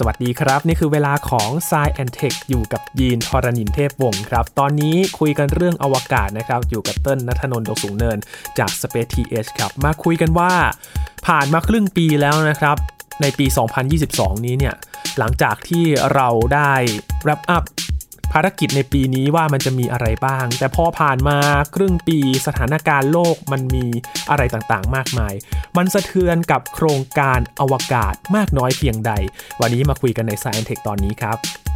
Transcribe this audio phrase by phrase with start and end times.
[0.00, 8.18] สวัสดีครับ นี่คือเวลาของ s ซแอนเทคอยู่กับยีนทรณินเทพวงศ์ครับ ตอนนี้คุยกันเรื่องอวกาศนะครับ อยู่กับเติ้ลนัทนนท์ดกสูงเนิน
[8.58, 10.52] จาก Space TH ครับ มาคุยกันว่า
[11.26, 12.76] ผ่านมาครึ่งปีแล้วนะครับ
[13.22, 13.46] ในปี
[13.96, 14.74] 2022 นี้เนี่ย
[15.18, 15.84] หลังจากที่
[16.14, 16.72] เราได้
[17.24, 17.64] wrap up
[18.38, 21.38] ารกิจในปีนี้ว่ามันจะมีอะไรบ้าง แต่พอผ่านมา
[21.74, 23.86] ครึ่งปีสถานการณ์โลกมันมี
[24.30, 25.34] อะไรต่างๆ มากมาย
[25.76, 29.12] มันสะเทือนกับโครงการอวกาศมากน้อยเพียงใด
[29.60, 31.67] วันนี้มาคุยกันใน Science Tech ตอนนี้ครับ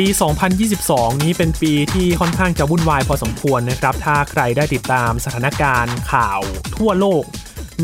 [0.00, 0.08] ปี
[0.64, 6.40] 2022 นี้เป็นปีที่ค่อนข้างจะวุ่นวายพอสมควรนะครับ ถ้าใครได้ติดตามสถานการณ์ข่าว
[6.76, 7.24] ทั่วโลก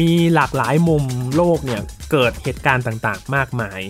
[0.00, 1.04] มีหลากหลายมุม
[1.36, 1.80] โลกเนี่ย
[2.10, 3.80] เกิดเหตุการณ์ต่างๆ มากมาย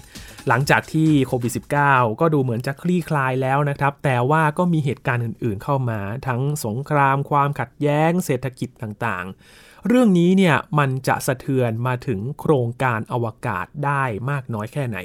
[0.48, 1.52] หลังจากที่โควิด
[1.86, 14.98] -19 ก็ดูเหมือนจะคลี่คลายแล้วนะครับ แต่ว่าก็มีเหตุการณ์อื่นๆเข้ามา ทั้งสงครามความขัดแย้ง เศรษฐกิจต่างๆ เรื่องนี้เนี่ยมันจะสะเทือนมาถึงโครงการอวกาศได้มากน้อยแค่ไหน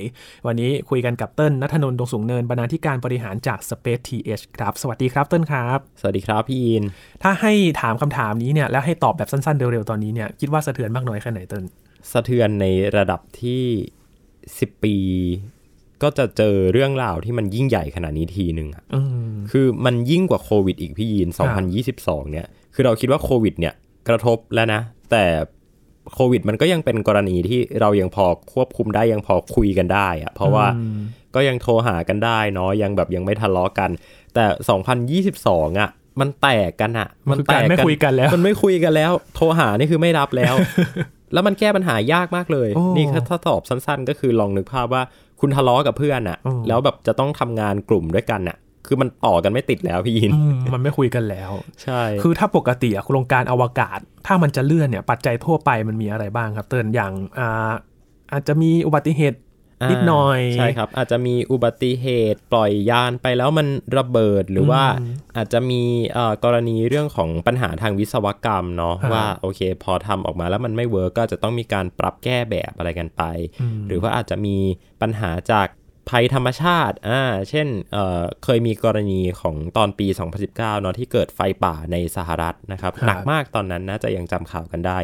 [0.45, 6.83] วันนี้คุยกันกับเติ้ลนัทนนท์ดงสูงเนินบรรณาธิการบริหารจาก Space TH ครับ สวัสดีครับเติ้ลครับ สวัสดีครับพี่อิน
[7.23, 11.63] ถ้าให้ถามคำถามนี้เนี่ยแล้วให้ตอบแบบสั้นๆ เร็วๆ ตอนนี้เนี่ยคิดว่าสะเทือนมากน้อยแค่ไหนเติ้ล
[12.11, 12.65] สะเทือนใน
[12.97, 13.63] ระดับที่
[14.23, 14.95] 10 ปี
[16.03, 21.49] ก็จะเจอเรื่องราวที่มันยิ่งใหญ่ขนาดนี้ทีหนึ่งอะอืมคือมันยิ่งกว่าโควิดอีกพี่ยินครับ
[22.25, 23.75] 2022 เนี่ย คือเราคิดว่าโควิดเนี่ย
[24.09, 25.23] กระทบแล้วนะ แต่
[26.13, 30.99] โควิดมันก็ยังเป็นกรณีที่เรายังพอควบคุมได้ยังพอคุยกันได้อะเพราะว่าอืม
[31.35, 33.89] ก็ยังโทรหากันได้เนาะยังแบบยังไม่ทะเลาะกัน
[34.35, 34.45] แต่
[35.31, 40.55] 2022 อะ มันแตกกันอะมันคือการไม่คุยกันแล้ว มันไม่คุยกันแล้ว โทรหานี่คือไม่รับแล้ว
[41.33, 45.03] แล้วมันแก้ปัญหายากมากเลยโอ้นี่ถ้าตอบสั้น ๆ ก็คือลองนึกภาพว่า
[45.41, 51.51] คุณทะเลาะกับเพื่อนอะอืมแล้วแบบจะต้องทำงานกลุ่มด้วยกันอะ คือมันต่อกันไม่ติดแล้วพี่ยินอืมมันไม่คุยกันแล้ว
[51.83, 57.71] ใช่ คือถ้าปกติอะโครงการอวกาศ ถ้ามันจะเลื่อนเนี่ยปัจจัยทั่วไปมันมีอะไรบ้างครับ เติ้ลอย่างอ่า
[58.33, 59.39] อาจจะมีอุบัติเหตุ
[59.91, 63.67] นิดหน่อย ใช่ครับ อาจจะมีอุบัติเหตุปล่อยยานไปแล้วมัน
[63.97, 65.81] ระเบิดหรือว่าอืมอาจจะมี
[66.13, 73.23] เอ่อกรณีเรื่องของปัญหาทางวิศวกรรมเนาะฮะว่าโอเค พอทำออกมาแล้วมันไม่ work ก็จะต้องมีการปรับแก้แบบอะไรกันไป
[73.61, 74.57] อืมหรือว่าอาจจะมี
[75.01, 75.67] ปัญหาจาก
[76.09, 84.99] ภัยธรรมชาติ อ่า เช่นเอ่อเคยมีกรณีของตอนปี 2019เนาะที่เกิดไฟป่าในสหรัฐนะครับครับหนักมากตอนนั้นน่าจะยังจำข่าวกันได้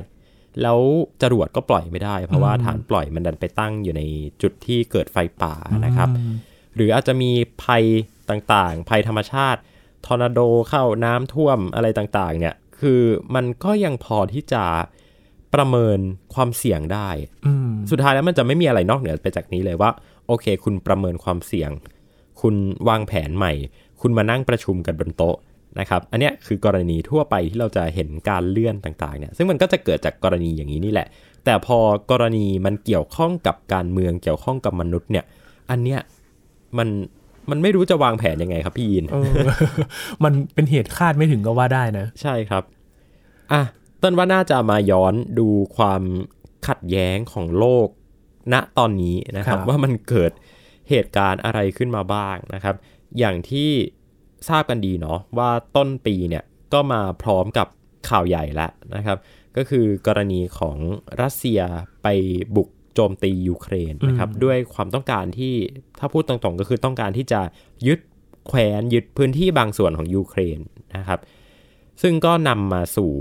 [0.62, 0.80] แล้ว
[1.22, 4.02] จรวดก็ปล่อยไม่ได้ เพราะว่าอืมฐานปล่อยมันดันไปตั้งอยู่ใน
[4.42, 5.54] จุดที่เกิดไฟป่า
[5.86, 6.34] นะครับอืม
[6.76, 7.32] หรืออาจจะมี
[7.64, 7.84] ภัย
[8.30, 9.60] ต่างๆ ภัยธรรมชาติ
[10.06, 13.02] ทอร์นาโดเข้าน้ำท่วมอะไรต่างๆ เนี่ย คือ
[13.36, 14.64] มันก็ยังพอที่จะ
[15.54, 16.00] ประเมิน
[16.34, 17.10] ความเสี่ยงได้
[17.46, 19.90] อืมสุดท้ายแล้วมันจะไม่มีอะไรนอกเหนือไปจากนี้เลยว่า
[20.28, 21.72] โอเค คุณประเมินความเสี่ยง
[22.42, 22.56] คุณ
[22.90, 23.54] วางแผนใหม่
[24.02, 25.38] คุณมานั่งประชุมกันบนโต๊ะ
[25.80, 31.08] นะครับ อันเนี้ยคือกรณีทั่วไปที่เราจะเห็นการเลื่อนต่างๆเนี่ย ซึ่งมันก็จะเกิดจากกรณีอย่างนี้นี่แหละ
[31.46, 31.78] แต่พอ
[32.12, 35.26] กรณีมันเกี่ยวข้องกับการเมืองเกี่ยวข้องกับมนุษย์เนี่ย
[35.70, 36.00] อันเนี้ย
[36.78, 36.88] มัน
[37.50, 39.32] มันไม่รู้จะวางแผนยังไงครับพี่ยินเออ
[40.24, 42.64] มันเป็นเหตุคาดไม่ถึงก็ว่าได้นะ ใช่ครับ
[43.52, 43.62] อะ
[44.02, 45.48] ต้นว่าน่าจะมาย้อนดู
[45.78, 46.02] ความ
[46.68, 47.88] ขัดแย้งของโลก
[48.54, 50.32] ณตอนนี้นะครับครับว่ามันเกิด
[50.90, 52.76] เหตุการณ์อะไรขึ้นมาบ้างนะครับ
[53.20, 53.70] อย่างที่
[54.50, 56.44] ทราบกันดีเนาะว่าต้นปีเนี่ย
[56.74, 57.68] ก็มาพร้อมกับ
[58.10, 59.18] ข่าวใหญ่แล้วนะครับ
[59.58, 60.78] ก็คือกรณีของ
[61.22, 61.60] รัสเซีย
[62.04, 62.08] ไป
[62.56, 65.54] บุกโจมตียูเครนนะครับอืมด้วยความต้องการที่
[66.00, 67.42] ถ้าพูดตรงๆก็คือต้องการที่จะ
[67.88, 68.00] ยึด
[68.48, 70.60] แคว้นยึดพื้นที่บางส่วนของยูเครน
[70.98, 71.20] นะครับ
[72.02, 73.12] ซึ่งก็นำมาสู่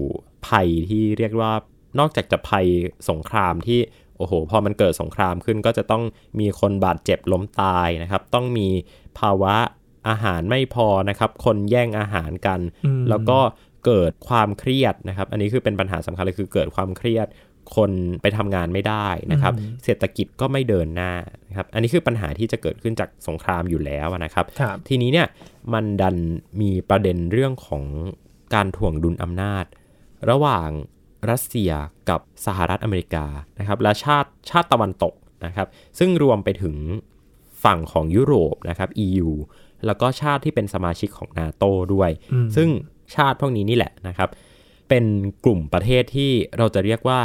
[0.47, 1.53] ภัยที่เรียกว่า
[1.99, 2.66] นอกจากจะภัย
[3.09, 3.81] สงครามที่
[4.18, 6.02] โอ้โห พอมันเกิดสงครามขึ้นก็จะต้อง
[6.40, 8.68] มีคนบาดเจ็บล้มตายนะครับ ต้องมี
[9.18, 9.54] ภาวะ
[10.08, 13.38] อาหารไม่พอนะครับ คนแย่งอาหารกันอืมแล้วก็
[13.86, 17.26] เกิดความเครียดนะครับ อันนี้คือเป็นปัญหาสำคัญเลยคือเกิดความเครียด
[17.76, 17.90] คน
[18.22, 19.52] ไปทำงานไม่ได้นะครับ
[19.84, 21.12] เศรษฐกิจก็ไม่เดินหน้า
[21.48, 25.26] นะครับ อันนี้คือปัญหาที่จะเกิดขึ้นจากสงครามอยู่แล้วนะครับครับทีนี้เนี่ย
[25.72, 26.16] มันดัน
[26.60, 27.84] มีประเด็นเรื่องของ
[28.54, 29.65] การถ่วงดุลอำนาจ
[30.30, 30.70] ระหว่าง
[31.30, 31.71] รัสเซีย
[32.10, 33.27] กับสหรัฐอเมริกา
[33.59, 35.15] นะครับและชาติชาติตะวันตก
[35.47, 35.66] นะครับ
[35.98, 36.77] ซึ่งรวมไปถึง
[37.65, 39.28] ฝั่งของยุโรปนะครับ EU
[39.86, 41.65] แล้วก็ชาติที่เป็นสมาชิกของนาโต
[41.95, 42.69] ด้วยอืมซึ่ง
[43.15, 44.28] ชาติพวกนี้นี่แหละนะครับ
[44.89, 45.04] เป็น
[45.45, 47.21] กลุ่มประเทศที่เราจะเรียกว่า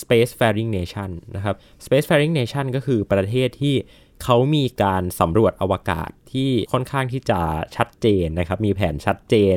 [0.00, 1.54] space faring nation นะครับ
[1.84, 3.74] space faring nation ก็คือประเทศที่
[4.22, 7.40] เขามีการสำรวจอวกาศที่ค่อนข้างที่จะ
[7.76, 9.56] ชัดเจนนะครับ มีแผนชัดเจน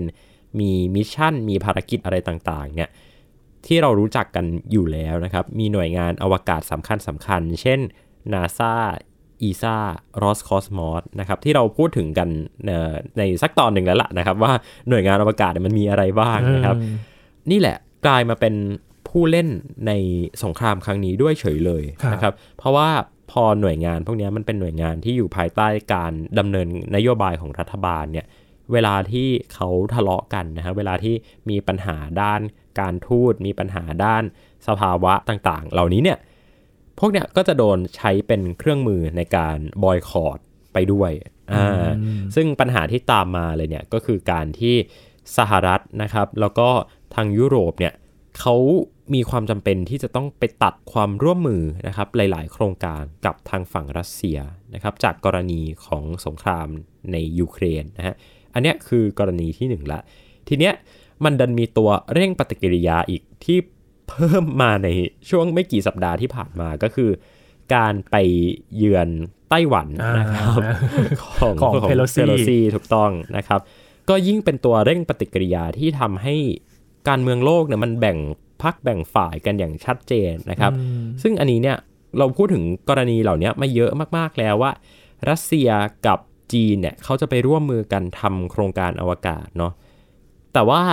[0.60, 2.92] มี mission มีภารกิจอะไรต่างๆ เนี่ย
[3.68, 7.80] ที่เรารู้จักกันอยู่แล้วนะครับ มีหน่วยงานอวกาศสำคัญสำคัญ เช่น
[8.34, 8.74] NASA
[9.42, 12.30] ESA Roscosmos นะครับที่เราพูดถึงกัน
[13.18, 14.54] ในสักตอนหนึ่งแล้วล่ะนะครับ ว่า
[14.90, 16.76] หน่วยงานอวกาศมันมีอะไรบ้างนะครับ
[17.52, 18.56] นี่แหละกลายมาเป็น
[19.10, 19.48] ผู้เล่น
[19.88, 19.92] ใน
[20.44, 21.84] สงครามครั้งนี้ด้วยเฉยเลย
[22.14, 22.90] นะครับ เพราะว่า
[23.32, 28.26] พอหน่วยงานพวกนี้มันเป็นหน่วยงานที่อยู่ภายใต้การดำเนินนโยบายของรัฐบาลเนี่ย
[28.74, 31.16] เวลาที่เขาทะเลาะกันนะฮะเวลาที่
[31.50, 32.42] มีปัญหาด้าน
[32.80, 34.24] การทูตมีปัญหาด้าน
[34.68, 36.18] สภาวะต่างๆ เหล่านี้เนี่ย
[37.00, 40.40] พวกเนี้ยก็จะโดนใช้เป็นเครื่องมือในการบอยคอรด
[40.74, 41.12] ไปด้วย
[41.52, 41.88] อ่า
[42.36, 44.76] ซึ่งปัญหาที่ตามมาเลยเนี่ยก็คือการที่
[45.38, 46.70] สหรัฐนะครับ แล้วก็
[47.16, 47.94] ทางยุโรปเนี่ย
[48.40, 48.56] เขา
[49.14, 54.38] มีความจำเป็นที่จะต้องไปตัดความร่วมมือนะครับหลาย ๆ โครงการกับทางฝั่งรัสเซีย
[54.74, 56.68] นะครับจากกรณีของสงคราม
[57.12, 58.16] ในยูเครนนะฮะ
[58.54, 60.00] อันนี้คือกรณีที่หนึ่งละ
[60.48, 60.74] ทีเนี้ย
[61.24, 63.58] มันดันมีตัวเร่งปฏิกิริยาอีกที่
[64.10, 64.88] เพิ่มมาใน
[65.30, 67.10] ช่วงไม่กี่สัปดาห์ที่ผ่านมาก็คือ
[67.76, 68.16] การไป
[68.76, 69.10] เยือน
[69.50, 69.88] ไต้หวัน
[70.20, 70.62] นะครับ
[71.40, 72.02] ของของเพโล
[72.48, 73.60] ซีถูกต้องนะครับ
[74.10, 76.36] ก็ยิ่งเป็นตัวเร่งปฏิกิริยาที่ทำให้
[77.08, 78.18] การเมืองโลกเนี่ยมันแบ่ง
[78.62, 80.72] พักแบ่งฝ่ายกันอย่างชัดเจนนะครับ
[81.22, 81.78] ซึ่งอันนี้เนี่ย
[82.18, 84.72] เราพูดถึงกรณีเหล่านี้มาเยอะมากๆแล้วว่า
[85.30, 85.70] รัสเซีย
[86.08, 86.20] กับ
[86.54, 89.74] จีนเนี่ยเขาจะไปร่วมมือกันทำโครงการอวกาศเนาะ
[90.54, 90.84] แต่ว่า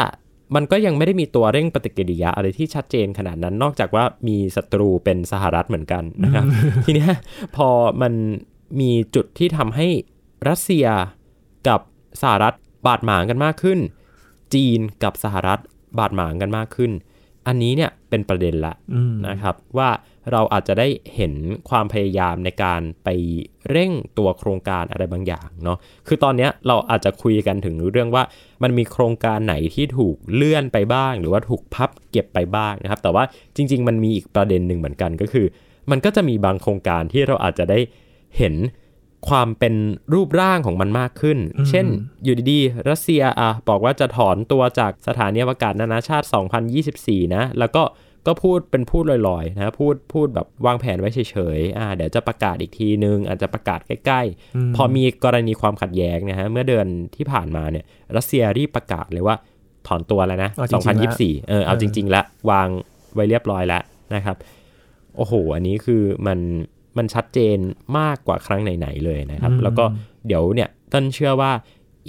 [0.55, 6.45] มันก็ยังไม่ได้มีตัวเร่งปฏิกิริยาอะไรที่ชัดเจนขนาดนั้น นอกจากว่ามีศัตรูเป็นสหรัฐเหมือนกันนะครับ
[6.85, 7.09] ทีนี้
[7.57, 7.69] พอ
[8.03, 8.13] มัน
[8.81, 9.89] มีจุดที่ทำให้
[10.49, 10.87] รัสเซีย
[11.69, 11.81] กับ
[12.23, 12.55] สหรัฐ
[12.87, 13.79] บาดหมางกันมากขึ้น
[14.55, 15.61] จีนกับสหรัฐ
[15.99, 16.93] บาดหมางกันมากขึ้น
[17.47, 18.75] อันนี้เนี่ยเป็นประเด็นละ
[19.29, 19.91] นะครับว่า
[20.33, 21.33] เราอาจจะได้เห็น
[21.69, 23.09] ความพยายามในการไป
[23.71, 28.23] เร่งตัวโครงการอะไรบางอย่างเนาะคือตอนนี้เราอาจจะคุยกันถึงเรื่องว่า
[28.63, 33.25] มันมีโครงการไหนที่ถูกเลื่อนไปบ้าง หรือว่าถูกพับเก็บไปบ้างนะครับ แต่ว่า
[33.57, 35.47] จริง ๆ มันมีอีกประเด็นหนึ่งเหมือนกันก็คือ
[35.91, 37.79] มันก็จะมีบางโครงการที่เราอาจจะได้
[38.39, 38.55] เห็น
[39.29, 39.75] ความเป็น
[40.15, 41.39] รูปร่างของมันมากขึ้น
[41.71, 41.87] เช่น
[42.25, 46.27] อยู่ดีๆ รัสเซียอะบอกว่าจะถอนตัวจากสถานีอวกาศนานาชาติ
[46.81, 47.83] 2024 นะ แล้วก็
[48.27, 56.87] ก็พูดเป็นพูดลอยๆนะ พูดพูดแบบวางแผนไว้เฉยๆ อ่า เดี๋ยวจะประกาศอีกทีนึง อาจจะประกาศใกล้ๆ พอมีกรณีความขัดแย้งนะฮะ เมื่อเดือน
[57.17, 57.85] ที่ผ่านมาเนี่ย
[58.17, 59.37] รัสเซียรีบประกาศเลยว่า
[59.89, 60.51] ถอนตัวแล้วนะ
[61.43, 62.69] 2024 เออ เอาจริงๆแล้ววาง
[63.15, 63.83] ไว้เรียบร้อยแล้ว
[64.15, 64.37] นะครับ
[65.17, 66.39] โอ้โห อันนี้คือมัน
[66.99, 67.59] มันชัดเจน
[67.99, 69.85] มากกว่าครั้งไหนๆเลยนะครับ แล้วก็
[70.27, 71.53] เดี๋ยวเนี่ยต้นเชื่อว่า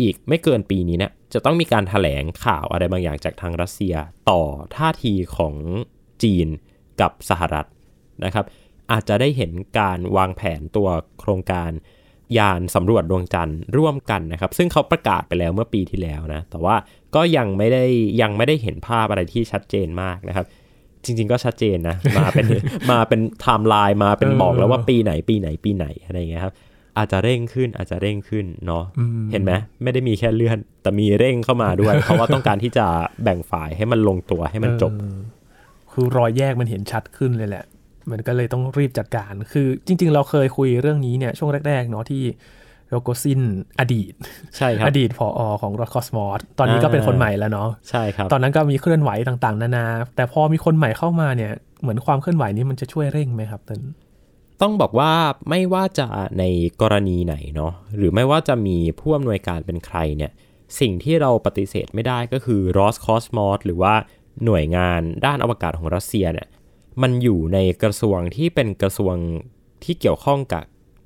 [0.01, 3.95] อีกไม่เกินปีนี้เนี่ยจะต้องมีการถแถลงข่าวอะไรบางอย่างจากทางรัสเซีย
[4.29, 4.43] ต่อ
[4.75, 5.55] ท่าทีของ
[6.23, 6.47] จีน
[7.01, 7.67] กับสหรัฐ
[8.25, 8.45] นะครับ
[8.91, 11.71] อาจจะได้เห็นการวางแผนตัวโครงการ
[12.37, 16.75] ยานสำรวจดวงจันทร์ร่วมกันนะครับ ซึ่งเขาประกาศไปแล้วเมื่อปีที่แล้วนะ แต่ว่า
[17.15, 17.85] ก็ยังไม่ได้
[18.21, 20.45] ยังไม่ได้เห็นภาพอะไรที่ชัดเจนมากนะครับ
[21.07, 22.45] จริง ๆ ก็ชัดเจนนะ มาเป็น
[22.91, 26.53] มาเป็นไทม์ไลน์มาเป็นบอกแล้วว่าปีไหนปีไหนปีไหนอะไรเงี้ยครับ
[26.97, 28.83] อาจจะเร่งขึ้นอาจจะเร่งขึ้นเนาะ
[29.31, 29.51] เห็นไหม
[29.83, 32.85] ไม่ได้มีแค่เลื่อน แต่มีเร่งเข้ามาด้วย เพราะว่าต้องการที่จะ
[33.23, 34.91] แบ่งฝ่ายให้มันลงตัวให้มันจบ
[35.91, 37.65] คือรอยแยกมันเห็นชัดขึ้นเลยแหละ
[38.11, 42.23] มันก็เลยต้องรีบจัดการ คือจริง ๆ เราเคยคุยเรื่องนี้เนี่ยช่วงแรกๆเนาะที่
[42.89, 43.41] โรโกซิน
[43.79, 44.13] อดีต
[44.57, 49.85] ใช่ครับ อดีตผออของรอสคอสมอสตอนนี้ก็เป็นคนใหม่แล้วเนาะใช่ครับ ตอนนั้นก็มีเคลื่อนไหวต่างๆ นานา
[50.15, 51.51] แต่พอมีคนใหม่เข้ามาเนี่ย
[51.81, 53.81] เหมือนความเคลื่อนไหวนี้มันจะช่วยเร่งไหมครับเต้น
[54.61, 55.11] ต้องบอกว่า
[55.49, 56.07] ไม่ว่าจะ
[56.39, 56.43] ใน
[56.81, 60.31] กรณีไหนเนาะหรือไม่ว่าจะมีผู้อำนวยการเป็นใครเนี่ย
[60.79, 63.93] สิ่งที่เราปฏิเสธไม่ได้ก็คือรอสคอสมอสหรือว่า
[64.45, 66.47] หน่วยงานด้านอวกาศของรัสเซียเนี่ย
[67.01, 69.15] มันอยู่ในกระทรวงที่เป็นกระทรวง
[69.83, 70.63] ที่เกี่ยวข้องกับ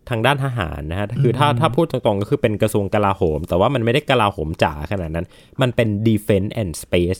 [0.09, 5.25] ทางด้านทหารนะฮะ คือถ้าถ้าพูดตรงๆก็คือเป็นกระทรวงกลาโหม แต่ว่ามันไม่ได้กลาโหมจ๋าขนาดนั้น
[5.61, 7.19] มันเป็น defense and space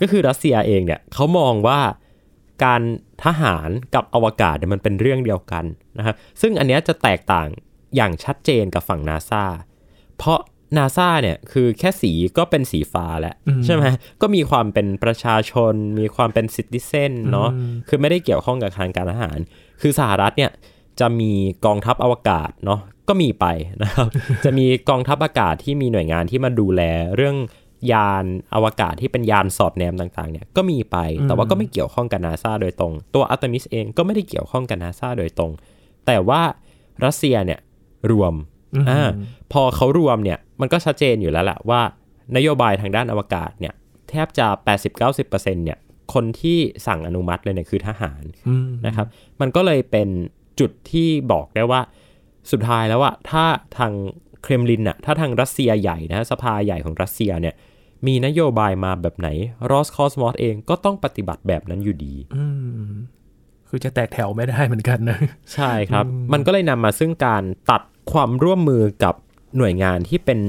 [0.00, 1.80] ก็คือรัสเซียเองเนี่ยเขามองว่า
[2.64, 2.82] การ
[3.24, 5.64] ทหารกับอวกาศเนี่ยมันเป็นเรื่องเดียวกัน
[5.98, 7.48] นะครับซึ่งอันนี้จะแตกต่าง
[7.96, 9.44] อย่างชัดเจนกับฝั่งนาซา
[10.18, 10.40] เพราะ
[10.76, 13.34] นาซาเนี่ยคือแค่สีก็เป็นสีฟ้าแล้ว
[13.64, 13.84] ใช่ไหม
[14.20, 17.50] ก็มีความเป็นประชาชน มีความเป็นซิติเซนเนาะ
[17.88, 19.38] คือไม่ได้เกี่ยวข้องกับทางการทหาร
[19.80, 20.50] คือสหรัฐเนี่ย
[21.00, 21.32] จะมี
[21.66, 23.46] กองทัพอวกาศเนาะก็มีไป
[23.82, 24.08] นะครับ
[24.44, 26.82] จะมีกองทัพอากาศที่มีหน่วยงานที่มาดูแล
[27.16, 27.36] เรื่อง
[27.92, 28.24] ยาน
[28.54, 35.52] อวกาศที่เป็นยานสอดแนมต่างๆเนี่ยก็มีไปแต่ว่าก็ไม่เกี่ยวข้องกับนาซาโดยตรง ตัวอัตมิสเองก็ไม่ได้เกี่ยวข้องกับนาซาโดยตรง
[36.06, 36.42] แต่ว่า
[37.04, 37.60] รัสเซียเนี่ย
[38.10, 38.34] รวม
[38.88, 39.00] อ่า
[39.52, 41.80] พอเขารวมเนี่ยมันก็ชัดเจนอยู่แล้วแหละว่า
[42.36, 43.74] นโยบายทางด้านอวกาศเนี่ย
[44.08, 44.46] แทบจะ
[44.86, 45.78] 80-90%เนี่ย
[46.14, 48.22] คนที่สั่งอนุมัติเลยเนี่ยคือทหาร
[48.86, 49.06] นะครับ
[49.40, 50.08] มันก็เลยเป็น
[50.60, 51.80] จุดที่บอกได้ว่า
[52.50, 53.44] สุดท้ายแล้วว่าถ้า
[53.78, 53.92] ทาง
[54.42, 57.54] เครมลินอะถ้าทางรัสเซียใหญ่นะสภาใหญ่ของรัสเซียเนี่ย
[58.06, 59.28] มีนโยบายมาแบบไหน
[59.70, 62.14] รอสคอสมอสเองก็ต้องปฏิบัติแบบนั้นอยู่ดี
[63.68, 65.18] คือจะแตกแถวไม่ได้เหมือนกันนะ
[65.54, 67.82] ใช่ครับ มันก็เลยนำมาซึ่งการตัด
[68.12, 69.14] ความร่วมมือกับ
[69.56, 70.40] หน่วยงานที่เป็น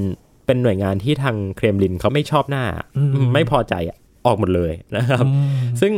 [0.46, 2.64] เป็นหน่วยงานที่ทางเครมลินเขาไม่ชอบหน้า
[2.98, 3.98] อืมไม่พอใจอะ
[4.28, 5.26] ออกหมดเลยนะครับ
[5.82, 5.94] ซึ่ง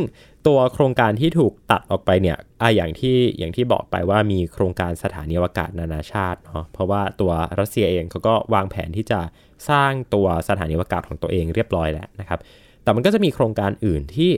[0.46, 9.20] ตัวโครงการที่ถูกตัดออกไปเนี่ยอะอย่างที่อย่างที่บอกไปว่ามีโครงการสถานีอวกาศนานาชาติเนาะเพราะว่าตัวรัสเซียเองเขาก็วางแผนที่จะ
[9.68, 12.38] สร้างตัวสถานีอวกาศของตัวเองเรียบร้อยแล้วนะครับ
[12.82, 14.30] แต่มันก็จะมีโครงการอื่นที่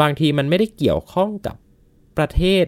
[0.00, 1.56] บางทีมันไม่ได้เกี่ยวข้องกับ
[2.18, 2.64] ประเทศ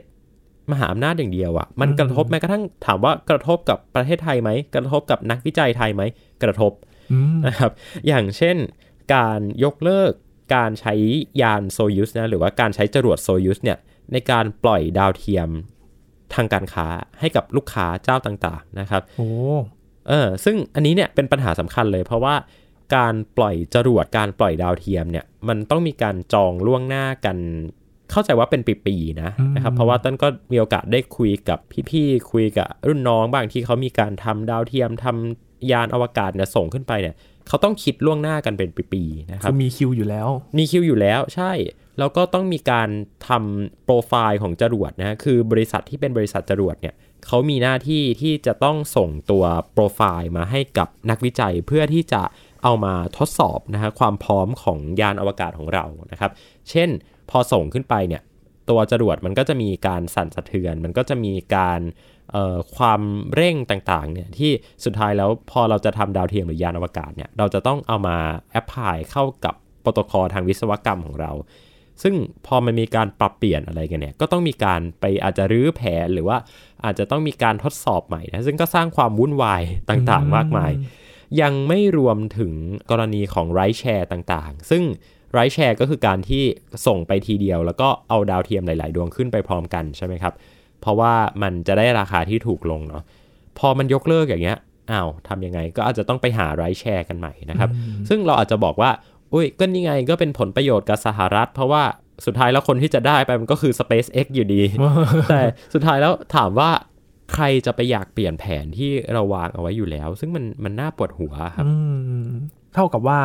[0.72, 6.02] มหาอำนาจอย่างเดียวอะ่ะมันกระทบแม้กระทั่งถามว่ากระทบกับประเทศไทยไหมกระทบกับนักวิจัยไทยไหม
[6.42, 6.72] กระทบ
[7.12, 7.70] อืมนะครับ
[8.06, 8.56] อย่างเช่น
[9.14, 10.12] การยกเลิก
[10.54, 10.94] การใช้
[11.42, 13.78] ยานโซยุสนะหรือว่าการใช้จรวดโซยุสเนี่ย
[14.12, 15.48] ในการปล่อยดาวเทียม
[16.34, 16.86] ทางการค้า
[17.20, 19.28] ให้กับลูกค้าเจ้าต่างๆนะครับโอ้
[20.08, 22.34] เออซึ่งอันนี้เนี่ยเป็นปัญหาสำคัญเลย เพราะว่า
[22.96, 27.38] การปล่อยจรวดการปล่อยดาวเทียมเนี่ยมันต้องมีการจองล่วงหน้ากัน
[28.10, 31.58] เข้าใจว่าเป็นปีๆนะนะครับเพราะว่าต้นก็มีโอกาสได้คุยกับ
[31.90, 37.14] พี่ๆคุยกับรุ่นน้องบางที่เขามีการทำดาวเทียมทำยานอวกาศเนี่ยส่งขึ้นไปเนี่ย
[37.48, 41.52] เขาต้องคิดล่วงหน้ากันเป็นปีๆนะครับคือมีคิวอยู่แล้ว มีคิวอยู่แล้วใช่
[41.98, 42.88] แล้วก็ต้องมีการ
[43.28, 46.94] ทำโปรไฟล์ของจรวดนะคือบริษัทที่เป็นบริษัทจรวดเนี่ย
[47.26, 52.22] เขามีหน้าที่ที่จะต้องส่งตัวโปรไฟล์มาให้กับนักวิจัยเพื่อที่จะ
[52.62, 56.30] เอามาทดสอบนะฮะความพร้อมของยานอวกาศของเรานะครับ
[56.70, 56.88] เช่น
[57.30, 58.22] พอส่งขึ้นไปเนี่ย
[58.70, 61.80] ตัวจรวดมันก็จะมีการสั่นสะเทือน มันก็จะมีการ
[62.32, 63.00] เอ่อความ
[63.34, 64.52] เร่งต่างๆเนี่ยที่
[64.84, 68.16] สุดท้ายแล้วพอเราจะทำดาวเทียมหรือยานอวกาศเนี่ยเราจะต้องเอามา
[68.50, 71.32] apply เข้ากับโปรโตคอลทางวิศวกรรมของเรา
[72.02, 72.14] ซึ่ง
[72.46, 76.36] พอมันมีการปรับเปลี่ยนอะไรกันเนี่ยก็ต้องมีการไปอาจจะรื้อแผนหรือว่า
[76.84, 80.72] อาจจะต้องมีการทดสอบใหม่นะซึ่งก็สร้างความวุ่นวายต่างๆ มากมาย
[81.40, 82.52] ยังไม่รวมถึง
[82.90, 84.82] กรณีของไรแชร์ต่างๆ ซึ่ง
[85.34, 86.42] ไรแชร์ก็คือการที่
[86.86, 90.34] ส่งไปทีเดียว แล้วก็เอาดาวเทียมหลาย ๆ ดวงขึ้นไปพร้อมกันใช่ไหมครับ
[90.80, 91.12] เพราะว่า
[91.42, 93.02] มันจะได้ราคาที่ถูกลงเนาะ
[93.58, 94.58] พอมันยกเลิกอย่างเงี้ย
[94.90, 97.70] อ้าวทำยังไงก็อาจจะต้องไปหาไรแชร์กันใหม่นะครับ
[98.08, 98.90] ซึ่งเราอาจจะบอกว่า
[99.32, 101.82] อุ้ยก็นี่ไงก็เป็นผลประโยชน์กับสหรัฐ เพราะว่า
[102.26, 104.62] สุดท้ายแล้วคนที่จะได้ไปมันก็คือ SpaceX อยู่ดี
[105.30, 105.40] แต่
[105.74, 106.70] สุดท้ายแล้วถามว่า
[107.34, 111.72] ใครจะไปอยากเปลี่ยนแผนที่เราวางเอาไว้อยู่แล้ว ซึ่งมันมันน่าปวดหัวครับอื
[112.24, 112.26] ม
[112.74, 113.20] เท่ากับว่า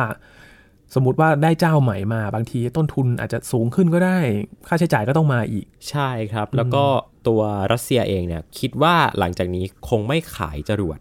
[0.94, 4.18] สมมติว่าได้เจ้าใหม่มาบางทีต้นทุนอาจจะสูงขึ้นก็ได้
[4.68, 6.84] ค่าใช้จ่ายก็ต้องมาอีก ใช่ครับ แล้วก็
[7.28, 7.40] ตัว
[7.72, 10.98] รัสเซียเองเนี่ยคิดว่าหลังจากนี้คงไม่ขายจรวด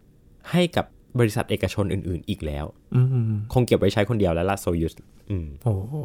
[0.52, 0.86] ให้กับ
[1.20, 2.66] บริษัทเอกชนอื่น ๆ อีกแล้ว
[2.96, 4.94] อืมคงเก็บไว้ใช้คนเดียวแล้วล่ะโซยุส
[5.30, 5.96] อืมโอ้โห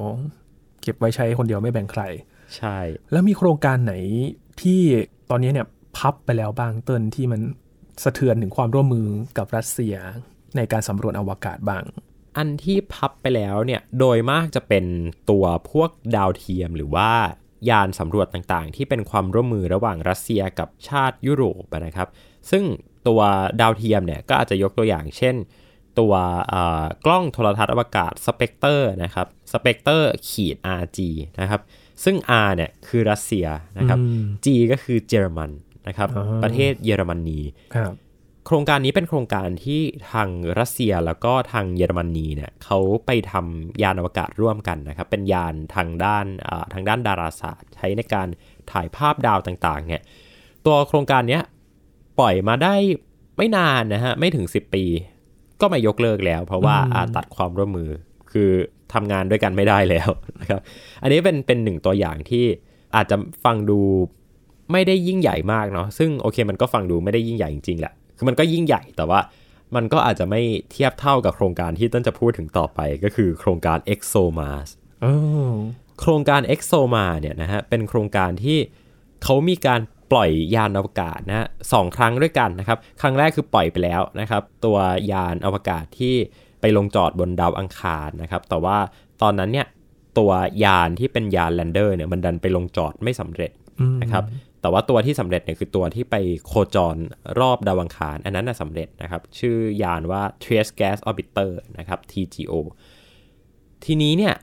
[0.83, 2.03] เก็บไว้ใช้คนเดียวไม่แบ่งใคร
[2.57, 2.77] ใช่
[3.13, 3.95] แล้วมีโครงการไหน
[4.63, 4.81] ที่
[5.31, 7.41] ตอนนี้เนี่ยพับไปแล้วบ้างเตินที่มัน
[8.05, 9.07] สะเทือนถึงความร่วมมือ
[9.39, 9.95] กับรัสเซีย
[10.57, 11.83] ในการสำรวจอวกาศบ้าง
[12.37, 14.85] อันที่พับไปแล้วเนี่ยโดยมากจะเป็น
[15.31, 17.11] ตัวพวกดาวเทียมหรือว่า
[17.71, 22.09] ยานสำรวจต่างๆ ที่เป็นความร่วมมือระหว่างรัสเซียกับชาติยุโรปนะครับ
[22.51, 22.65] ซึ่ง
[23.09, 23.21] ตัว
[23.61, 25.35] ดาวเทียมเนี่ยก็อาจจะยกตัวอย่างเช่น
[25.99, 26.15] ตัว
[26.49, 30.99] เอ่อกล้องโทรทัศน์อวกาศสเปกเตอร์นะครับสเปกเตอร์ขีด RG
[31.41, 31.61] นะครับ
[32.05, 33.47] ซึ่ง R เนี่ยคือรัสเซีย
[33.79, 35.51] นะครับอืม G ก็คือเยอรมัน
[35.89, 37.41] นะครับอ่าประเทศเยอรมนี
[37.75, 37.93] ครับ
[38.47, 39.81] โครงการนี้เป็นโครงการที่
[40.13, 48.29] ทางรัสเซียแล้วก็ทางเยอรมนีเนี่ยเขาไปทำยานอวกาศร่วมกันนะครับ เป็นยานทางด้านอ่าทางด้านดาราศาสตร์ ใช้ในการ
[48.71, 50.03] ถ่ายภาพดาวต่างๆเนี่ย
[50.67, 51.43] ตัวโครงการเนี้ย
[52.19, 52.75] ปล่อยมาได้
[53.37, 54.85] ไม่นานนะฮะไม่ถึง 10 ปี
[55.61, 57.91] ก็มายกเลิกแล้ว เพราะว่าอืมอาตัดความร่วมมือ
[58.33, 58.51] คือ
[58.93, 60.09] ทำงานด้วยกันไม่ได้แล้ว
[60.41, 60.61] นะครับ
[61.03, 62.45] อันนี้เป็นเป็นหนึ่งตัวอย่างที่
[62.97, 63.81] อาจจะฟังดู
[64.73, 67.95] ไม่ได้ยิ่งใหญ่มากเนาะซึ่งโอเคมันก็ฟังดูไม่ได้ยิ่งใหญ่จริงๆแหละ
[68.25, 69.21] คือมันก็ยิ่งใหญ่แต่ว่า
[69.77, 70.41] มันก็อาจจะไม่
[70.73, 74.69] เทียบเท่ากับโครงการที่ต้นจะพูดถึงต่อไปก็คือโครงการ ExoMars
[75.03, 75.07] เอ
[75.51, 75.53] อ
[76.01, 78.59] โครงการ ExoMar เนี่ยนะฮะเป็นโครงการที่
[79.25, 79.81] เขามีการ
[80.13, 84.79] ปล่อยยานอวกาศนะฮะสองครั้งด้วยกันนะครับ ครั้งแรกคือปล่อยไปแล้วนะครับ ตัว
[85.13, 86.15] ยานอวกาศที่
[86.61, 88.77] ไปลงจอดบนดาวอังคารนะครับ แต่ว่า
[89.23, 89.67] ตอนนั้นเนี่ย
[90.19, 90.33] ตัว
[90.65, 93.51] ยานที่เป็นยานแลนเดอร์เนี่ยมันดันไปลงจอดไม่สำเร็จ
[93.81, 94.25] อืมนะครับ
[94.65, 96.17] แต่ว่าตัวที่สำเร็จเนี่ยคือตัวที่ไป
[96.47, 96.97] โคจร
[97.41, 102.53] รอบดาวอังคาร อันนั้นน่ะสำเร็จนะครับ ชื่อยานว่า Trace Gas Orbiter นะครับ TGO
[103.85, 104.35] ทีนี้เนี่ย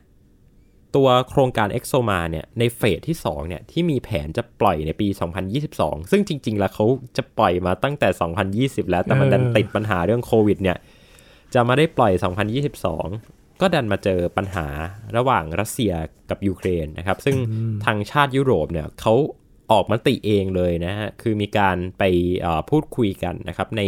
[0.95, 5.07] ตัวโครงการ EXOMA เนี่ยในเฟสที่2เนี่ยที่มีแผนจะปล่อยในปี
[5.59, 6.85] 2022 ซึ่งจริง ๆ แล้วเขา
[7.17, 10.77] จะปล่อยมาตั้งแต่ 2020 แล้วแต่มันดันติดปัญหาเรื่องโควิดเนี่ย
[11.53, 12.13] จะมาได้ปล่อย
[12.87, 14.67] 2022 ก็ดันมาเจอปัญหา
[15.17, 15.93] ระหว่างรัสเซีย
[16.29, 17.35] กับยูเครนนะครับ ซึ่ง
[17.85, 19.15] ทางชาติยุโรปเนี่ยเขา
[19.71, 22.03] ออกมติเองเลยนะฮะ คือมีการไป
[22.41, 23.81] เอ่อพูดคุยกันนะครับ ใน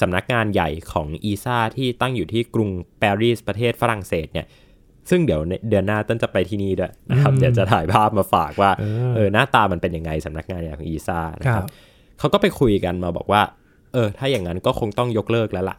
[0.00, 2.70] สำนักงานใหญ่ของอีซาที่ตั้งอยู่ที่กรุง
[3.02, 4.46] ปารีสประเทศฝรั่งเศสเนี่ย
[5.10, 11.68] ซึ่งเดี๋ยวในเดือนหน้าต้นจะไปที่นี่ด้วยนะครับอืมเดี๋ยวจะถ่ายภาพมาฝากว่าเออเออหน้าตามันเป็นยังไงสำนักงานใหญ่ของอีซ่านะคครัรับบ
[12.18, 13.42] เขาก็ไปคุยกันมาบอกว่า
[13.92, 15.76] เออ ถ้าอย่างนั้นก็คงต้องยกเลิกแล้วล่ะ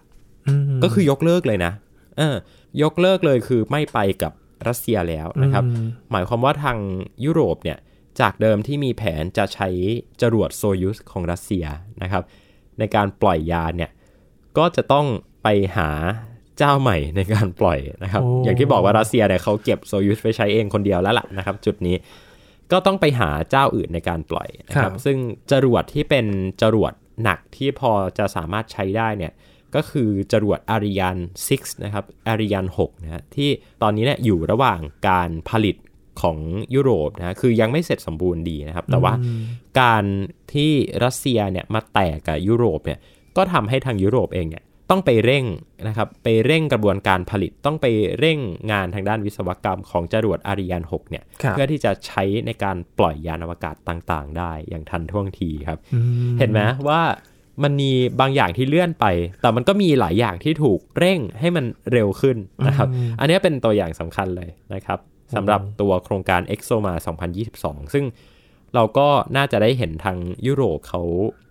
[0.75, 1.71] มก็คือยกเลิกเลยนะ
[2.17, 2.35] เออ
[2.81, 4.33] ยกเลิกเลยคือไม่ไปกับ
[4.67, 6.77] รัสเซียแล้วนะครับอืมหมายความว่าทาง
[7.25, 7.77] ยุโรปเนี่ย
[8.19, 9.69] จากเดิมที่มีแผนจะใช้
[10.21, 11.65] จรวดโซยุสของรัสเซีย
[12.01, 12.23] นะครับ
[12.79, 13.91] ในการปล่อยยานเนี่ย
[14.57, 15.05] ก็จะต้อง
[15.43, 15.89] ไปหา
[16.57, 21.95] เจ้าใหม่ในการปล่อยนะครับโอ้อย่างที่บอกว่ารัสเซียเนี่ยเขาเก็บโซยุสไปใช้เองคนเดียวแล้วล่ะนะครับ จุดนี้
[22.71, 25.17] ก็ต้องไปหาเจ้าอื่นในการปล่อยนะครับ ซึ่ง
[25.51, 26.25] จรวดที่เป็น
[26.61, 26.93] จรวด
[27.23, 29.33] หนักที่พอจะสามารถใช้ได้เนี่ย
[29.75, 31.17] ก็คือจรวดอาริยัน
[31.49, 33.49] 6นะครับอาริยัน6นะฮะที่
[33.81, 34.79] ตอนนี้เนี่ยอยู่ระหว่าง
[35.09, 35.75] การผลิต
[36.21, 36.37] ของ
[36.75, 39.13] ยุโรปนะคือยังไม่เสร็จสมบูรณ์ดีนะครับ แต่ว่า
[39.81, 40.03] การ
[40.53, 40.71] ที่
[41.03, 42.99] รัสเซียเนี่ยมาแตกกับยุโรปเนี่ย
[43.37, 45.45] ก็ทำให้ทางยุโรปเองเนี่ยต้องไปเร่ง
[45.87, 47.85] นะครับไปเร่งกระบวนการผลิตต้องไป
[48.19, 48.39] เร่ง
[48.71, 57.01] งานทางด้านวิศวกรรมของจรวดอาริยัน6เนี่ยครับเพื่อที่จะใช้ในการปล่อยยานอวกาศต่างๆ ได้อย่างทันท่วงทีครับอืมเห็นไหมว่า
[57.63, 59.05] มันมีบางอย่างที่เลื่อนไป
[59.41, 62.87] แต่มันก็มีหลายอย่างที่ถูกเร่งให้มันเร็วขึ้นนะครับ
[63.19, 64.99] อันนี้เป็นตัวอย่างสำคัญเลยนะครับ
[65.35, 66.93] สำหรับตัวโครงการ EXOMA
[67.43, 68.05] 2022 ซึ่ง
[68.75, 70.17] เราก็น่าจะได้เห็นทาง
[70.47, 71.01] ยุโรปเขา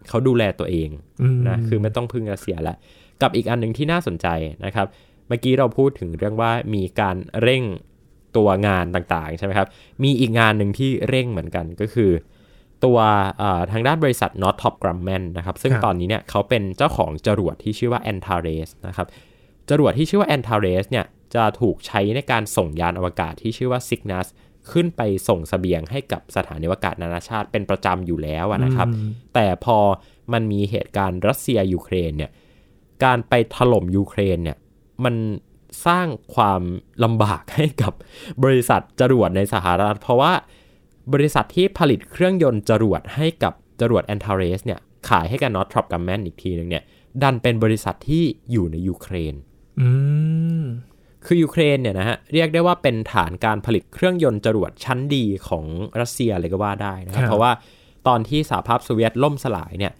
[0.09, 0.89] เขาดูแลตัวเอง
[1.35, 2.77] มนะคือไม่ต้องพึ่งรัสเซียแล้ว
[3.23, 4.27] กับอีกอันหนึ่งที่น่าสนใจ
[4.65, 4.87] นะครับ
[5.29, 7.63] เมื่อกี้เราพูดถึงเรื่องว่ามีการเร่ง
[8.37, 9.69] ตัวงานต่างๆใช่ไหมครับ
[10.05, 12.11] มีอีกงานหนึ่งที่เร่งเหมือนกันก็คือ
[12.85, 12.99] ตัว
[13.39, 19.07] เอ่อทางด้านบริษัท Northrop Grumman นะครับ ซึ่งครับตอนนี้เนี่ยเขาเป็นเจ้าของจรวดที่ชื่อว่า Antares นะครับ
[19.71, 24.27] จรวดที่ชื่อว่า Antares เนี่ย จะถูกใช้ในการส่งยานอวกาศที่ชื่อว่า Cygnus
[24.73, 29.79] ขึ้นไปส่งเสบียงให้กับสถานีอวกาศนานาชาติเป็นประจำอยู่แล้วอะนะครับอืมแต่พอ
[30.33, 32.31] มันมีเหตุการณ์รัสเซียยูเครนเนี่ย
[33.05, 34.57] การไปถล่มยูเครนเนี่ย
[35.05, 35.15] มัน
[35.87, 36.63] สร้างความ
[37.05, 37.93] ลำบากให้กับ
[38.45, 40.33] บริษัทจรวดในสหรัฐ เพราะว่า
[41.13, 46.83] บริษัทที่ผลิตเครื่องยนต์จรวดให้กับจรวด a n t a r e s เนี่ย ขายให้กับ Northrop Grumman อีกทีหนึงเนี่ย
[47.23, 49.35] ดันเป็นบริษัทที่อยู่ในยูเครน
[49.81, 49.89] อื
[50.63, 50.65] ม
[51.27, 55.65] คือยูเครนเนี่ยนะฮะเรียกได้ว่าเป็นฐานการผลิตเครื่องยนต์จรวดชั้นดีของ
[56.01, 57.53] รัสเซียเลยก็ว่าได้นะครัครับบเพราะว่า
[58.09, 59.93] ตอนที่สหภาพโซเวียตล่มสลายเนี่ย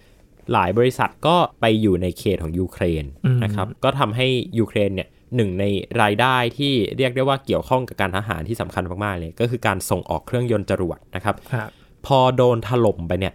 [0.53, 3.05] หลายบริษัทก็ไปอยู่ในเขตของยูเครน
[3.45, 4.27] นะครับก็ทำให้
[4.59, 5.65] ยูเครนเนี่ยหนึ่งใน
[6.03, 11.69] รายได้ที่เรียกได้ว่าเกี่ยวข้องกับการทหารที่สำคัญมากๆเลย ก็คือการส่งออกเครื่องยนต์จรวดนะครับครับ
[12.07, 13.35] พอโดนถล่มไปเนี่ย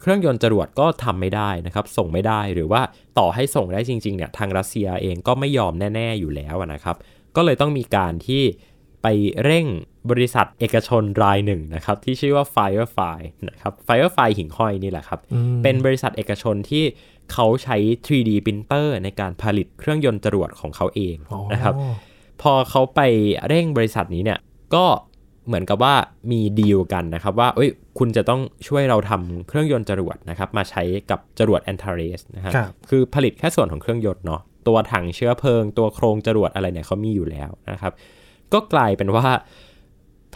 [0.00, 2.82] เครื่องยนต์จรวดก็ทำไม่ได้นะครับส่งไม่ได้หรือว่า
[3.18, 6.96] ต่อให้ส่งได้จริงๆเนี่ยทางรัสเซียเองก็ไม่ยอมแน่ ๆอยู่แล้วอะนะครับ
[7.36, 8.42] ก็เลยต้องมีการที่
[9.02, 9.06] ไป
[9.42, 9.66] เร่ง
[10.10, 16.84] บริษัทเอกชนรายหนึ่งนะครับที่ชื่อว่า Firefly นะครับ Firefly หิ่งห้อยนี่แหละครับอืมเป็นบริษัทเอกชนที่
[17.32, 21.74] เขาใช้ 3D printer ในการผลิตเครื่องยนต์จรวดของเขาเองอ๋อนะครับ
[22.42, 23.00] พอเขาไป
[23.48, 24.38] เร่งบริษัทนี้เนี่ย
[24.74, 24.84] ก็
[25.46, 25.94] เหมือนกับว่า
[26.30, 37.92] มีดีลกันนะครับว่าเอ้ยคุณจะต้องช่วยเราทำเครื่องยนต์จรวดนะครับมาใช้กับจรวด a n t a r e s นะฮะครับคือผลิตแค่ส่วนของเครื่องยนต์เนาะ ตัวถังเชื้อเพลิง ตัวโครงจรวดอะไรเนี่ยเขามีอยู่แล้วนะครับ
[38.52, 39.26] ก็กลายเป็นว่า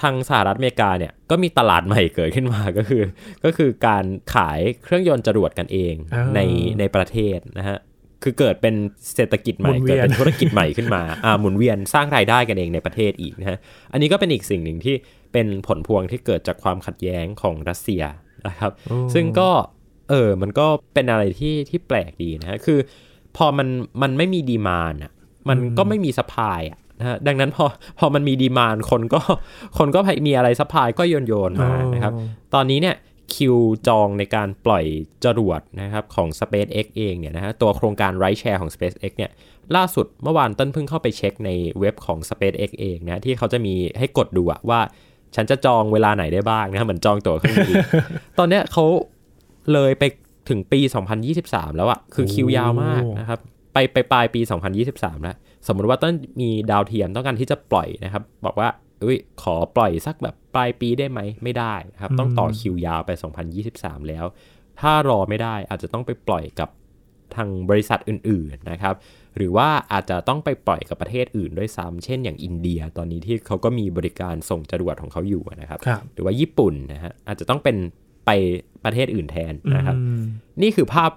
[0.01, 3.03] ทางสหรัฐอเมริกาเนี่ยก็มีตลาดใหม่เกิดขึ้นมาก็คือ
[3.45, 6.41] ก็คือการขายเครื่องยนต์จรวดกันเองอ่าใน
[6.79, 7.79] ในประเทศนะฮะ
[8.23, 8.75] คือเกิดเป็น
[9.15, 13.59] เศรษฐกิจใหม่หมุนเวีเกิดยนเป็นธุรกิจใหม่ขึ้นมาอ่าหมุนเวียนสร้างรายได้กันเองในประเทศอีกนะฮะ
[13.93, 14.95] อันนี้ก็เป็นอีกสิ่งหนึ่งที่
[15.33, 18.03] เป็นผลพวงที่เกิดจากความขัดแย้งของรัสเซีย
[18.49, 19.51] นะครับโอ้ซึ่งก็
[20.11, 22.79] เออมันก็เป็นอะไรที่ที่แปลกดีนะฮะคือ
[23.39, 23.69] พอมัน
[24.03, 25.13] มันไม่มีดีมานอะ
[25.49, 27.65] มันก็ไม่มีสปายอะนะฮะดังนั้นพอ
[27.99, 29.21] พอมันมีดีมานคนก็
[29.79, 32.13] คนก็มีอะไรสปายก็โยนโยนๆมานะครับ
[32.55, 32.97] ตอนนี้เนี่ย
[33.35, 33.57] คิว
[33.89, 34.85] จองในการปล่อย
[35.25, 39.31] จรวดนะครับของ SpaceX เองเนี่ยนะฮะตัวโครงการ Ride Share ของ SpaceX เนี่ย
[39.77, 44.81] ล่าสุดเมื่อวานต้นเพิ่งเข้าไปเช็คในเว็บของ SpaceX เองนะที่เขาจะมีให้กดดูอะว่า
[45.35, 47.77] ฉันจะจองเวลาไหนได้บ้างนะเหมือนจองตั๋วเครื่องบิน
[48.39, 48.85] ตอนเนี้ยเขา
[49.73, 50.05] เลยไป
[50.49, 50.81] ถึงปี
[51.29, 53.39] 2023 แล้วอะคือคิวยาวมากนะครับ
[53.73, 54.41] ไปไปปลายปี
[54.83, 58.69] 2023 แล้ว สมมติว่าต้นมีดาวเทียมต้องการที่จะปล่อยนะครับ บอกว่า
[59.05, 63.11] อุ้ยขอปล่อยสักแบบปลายปีได้ไหมไม่ได้นะครับ ต้องต่อคิวยาวไป
[63.61, 64.25] 2023 แล้ว
[64.81, 66.69] ถ้ารอไม่ได้อาจจะต้องไปปล่อยกับ
[67.37, 68.95] ทางบริษัทอื่นๆนะครับ
[69.37, 77.77] หรือว่าอาจจะต้องไปปล่อยกับประเทศอื่นด้วยซ้ำเช่นอย่างอินเดียตอนนี้ที่เขาก็มีบริการส่งจรวดของเขาอยู่นะครับครับหรือว่าญี่ปุ่นนะฮะอาจจะต้องเป็น
[78.29, 78.33] ไป
[78.85, 80.23] ประเทศอื่นแทนนะครับอืม
[80.63, 81.13] นี่คือภาพ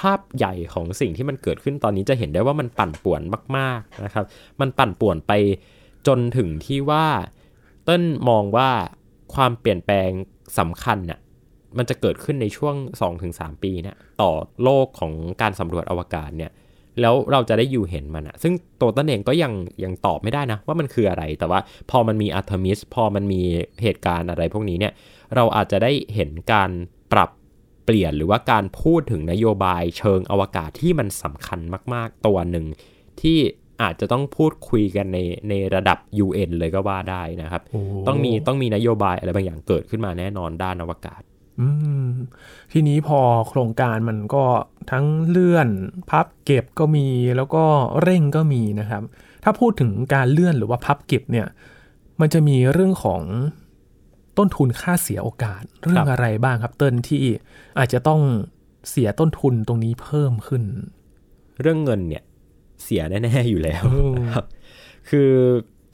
[0.00, 3.22] ภาพใหญ่ของสิ่งที่มันเกิดขึ้นตอนนี้จะเห็นได้ว่ามันปั่นป่วน
[3.56, 4.24] มาก ๆนะครับ
[4.60, 5.32] มันปั่นป่วนไป
[6.06, 7.06] จนถึงที่ว่า
[7.84, 8.70] เต้นมองว่า
[9.34, 10.10] ความเปลี่ยนแปลง
[10.58, 11.20] สำคัญน่ะ
[11.78, 12.74] มันจะเกิดขึ้นในช่วง
[13.20, 14.30] 2-3 ปีเนี่ยต่อ
[14.62, 16.50] โลกของการสำรวจอวกาศเนี่ย
[17.00, 19.52] แล้วเราจะได้อยู่เห็นมันอะซึ่งตัวต้นเองก็ยัง
[19.84, 23.42] ยังตอบไม่ได้นะ ว่ามันคืออะไร แต่ว่าพอมันมีอาร์เทมิสพอมันมี
[23.82, 24.92] เหตุการณ์อะไรพวกนี้เนี่ย
[25.34, 26.70] เราอาจจะได้เห็นการ
[27.12, 27.30] ปรับ
[27.84, 31.60] เปลี่ยนหรือว่าการพูดถึงนโยบายเชิงอวกาศที่มันสำคัญ
[31.94, 32.66] มาก ๆ ตัวหนึ่ง
[33.20, 33.38] ที่
[33.82, 41.33] อาจจะต้องพูดคุยกันในในระดับ UN เลยก็ว่าได้นะครับโอ้ต้องมีต้องมีนโยบายอะไรบางอย่างเกิดขึ้นมาแน่นอนด้านอวกาศอืม
[42.72, 44.44] ทีนี้พอโครงการมันก็
[44.90, 45.68] ทั้งเลื่อน
[46.10, 47.64] พับเก็บก็มีแล้วก็
[48.02, 49.02] เร่งก็มีนะครับ
[49.44, 51.46] ถ้าพูดถึงการเลื่อนหรือว่าพับเก็บเนี่ย
[52.20, 53.22] มันจะมีเรื่องของ
[54.38, 57.18] ต้นทุนค่าเสียโอกาส เรื่องอะไรบ้างครับเติ้ลที่
[57.78, 58.20] อาจจะต้อง
[58.90, 60.62] เสียต้นทุนตรงนี้เพิ่มขึ้น
[61.60, 62.22] เรื่องเงินเนี่ย
[62.82, 64.44] เสียแน่ๆอยู่แล้วอืมนะครับ
[65.08, 65.30] คือ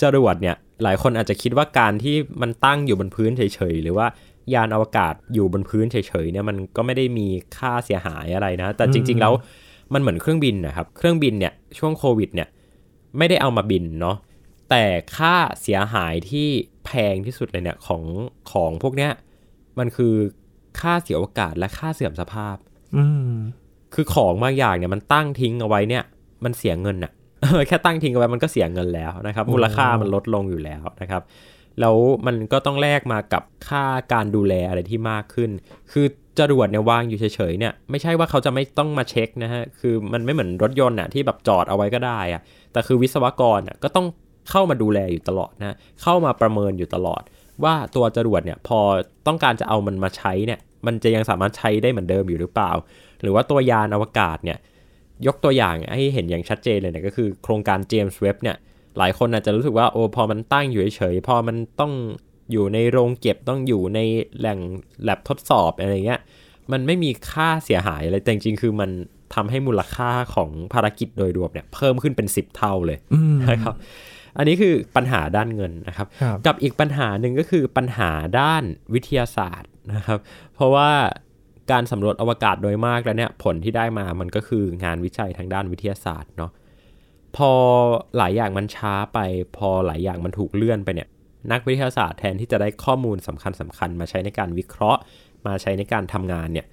[0.01, 3.43] จรวดเนี่ยหลายคนอาจจะคิดว่าการที่มันตั้งอยู่บนพื้นเฉ
[3.73, 4.07] ยๆ หรือว่า
[4.55, 7.27] ยานอวกาศอยู่บนพื้นเฉยๆเนี่ยมันก็ไม่ได้มี
[7.59, 9.33] ค่าเสียหายอะไรนะ แต่จริง ๆ แล้ว
[9.95, 12.49] มันเหมือนเครื่องบินนะครับ เครื่องบินเนี่ยช่วงโควิดเนี่ย
[13.19, 14.17] ไม่ได้เอามาบินเนาะ
[14.71, 14.85] แต่
[15.17, 16.49] ค่าเสียหายที่
[16.85, 18.03] แพงที่สุดเลยเนี่ยของ
[18.53, 19.11] ของพวกเนี้ย
[19.79, 20.15] มันคือ
[20.81, 22.57] ค่าเสียโอกาสและค่าเสื่อมสภาพ
[22.97, 23.35] อืม
[23.95, 26.05] คือของบางอย่างเนี่ยมันตั้งทิ้งเอาไว้เนี่ย
[26.45, 27.13] มันเสียเงินอะ
[27.69, 31.23] แค่ตั้งทิ้งเอาไว้มันก็เสียเงินแล้วนะครับโอ้มูลค่ามันลดลงอยู่แล้วนะครับ
[31.81, 35.51] แล้วมันก็ต้องแลกมากับค่าการดูแลอะไรที่มากขึ้น
[35.93, 36.07] คือ
[36.39, 44.07] จรวดเนี่ยวางอยู่เฉยๆเนี่ยไม่ใช่ว่าเขาจะไม่ต้องมาเช็คนะฮะ คือมันไม่เหมือนรถยนต์อะที่แบบจอดเอาไว้ก็ได้อะแต่คือวิศวกรก็ต้อง
[44.51, 47.23] เข้ามาดูแลอยู่ตลอดนะ เข้ามาประเมินอยู่ตลอด
[47.65, 48.79] ว่าตัวจรวดเนี่ยพอ
[49.27, 52.71] ต้องการจะเอามันมาใช้เนี่ยมันจะยังสามารถใช้ได้เหมือนเดิมอยู่หรือเปล่า
[53.23, 54.59] หรือว่าตัวยานอวกาศเนี่ย
[55.27, 58.57] ยกตัวอย่างให้เห็นอย่างชัดเจนเลยเนี่ยก็คือโครงการเจมส์เว็บเนี่ย
[58.99, 61.93] หลายคนอาจจะรู้สึกว่าโอ้พอมันตั้งอยู่เฉยๆพอมันต้อง
[62.53, 64.01] อยู่ในโรงเก็บต้องอยู่ใน
[64.39, 64.59] แหล่ง
[65.03, 66.21] แลบทดสอบอะไรเงี้ย
[66.73, 68.91] มันไม่มีค่าเสียหายอะไรแต่จริงๆคือมัน
[69.35, 73.75] ทำให้มูลค่าของภารกิจโดยรวมเนี่ยเพิ่มขึ้นเป็น 10 เท่าเลยอืมนะครับ
[74.39, 78.63] อันนี้คือปัญหาด้านเงินนะครับครับกับอีกปัญหาหนึ่งก็คือปัญหาด้าน
[78.95, 80.19] วิทยาศาสตร์นะครับ
[80.55, 80.91] เพราะว่า
[81.71, 86.51] การสำรวจอวกาศโดยมากแล้วเนี่ยผลที่ได้มามันก็คืองานวิจัยทางด้านวิทยาศาสตร์เนาะ
[87.37, 87.51] พอ
[88.17, 89.19] หลายอย่างมันช้าไป
[89.57, 91.09] พอหลายอย่างมันถูกเลื่อนไปเนี่ย
[91.53, 95.01] นักวิทยาศาสตร์แทนที่จะได้ข้อมูลสำคัญสคัญๆมาใช้ในการวิเคราะห์
[95.47, 96.67] มาใช้ในการทำงานเนี่ย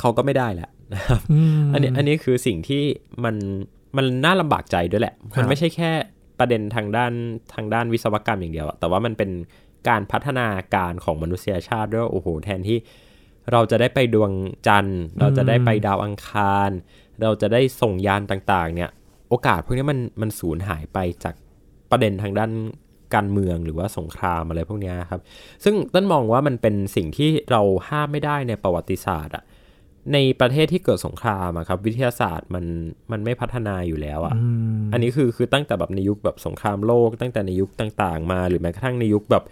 [0.00, 2.82] เขาก็ไม่ได้แหละนะครับอืมอันนี้อันนี้คือสิ่งที่
[3.24, 3.36] มัน
[3.96, 5.90] มันน่าลำบากใจด้วยแหละครับมันไม่ใช่แค่
[6.38, 7.12] ประเด็นทางด้าน
[7.54, 9.30] ทางด้านวิศวกรรมอย่างเดียวอะแต่ว่ามันเป็น
[9.88, 12.78] การพัฒนาการของมนุษยชาติด้วยว่าโอ้โหแทนที่
[13.52, 14.32] เราจะได้ไปดวง
[14.66, 16.70] จันทร์ เราจะได้ไปดาวอังคาร
[17.22, 18.90] เราจะได้ส่งยานต่างๆ เนี่ย
[19.32, 21.34] โอกาสพวกนี้มันมันสูญหายไปจาก
[21.90, 22.50] ประเด็นทางด้าน
[23.14, 25.20] การเมืองหรือว่าสงครามอะไรพวกเนี้ยครับ
[25.64, 29.44] ซึ่งต้นมองว่ามันเป็นสิ่งที่เราห้ามไม่ได้ในประวัติศาสตร์อะ
[30.12, 32.64] ในประเทศที่เกิดสงครามอะครับ วิทยาศาสตร์มัน
[33.12, 34.46] มันไม่พัฒนาอยู่แล้วอะอื
[34.78, 39.44] มอันนี้คือคือตั้งแต่แบบในยุคแบบสงครามโลก ตั้งแต่ในยุคต่าง ๆ มา หรือแม้กระทั่งในยุคแบบ